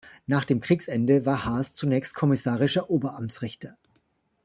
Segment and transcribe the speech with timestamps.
[0.25, 3.77] Nach dem Kriegsende war Haas zunächst kommissarischer Oberamtsrichter.